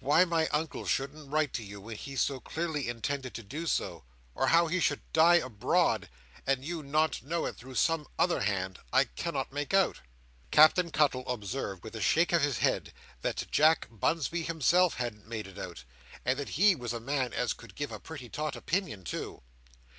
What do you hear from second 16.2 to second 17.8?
and that he was a man as could